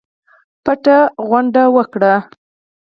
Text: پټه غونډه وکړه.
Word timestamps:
پټه 0.63 0.97
غونډه 1.27 1.63
وکړه. 1.75 2.13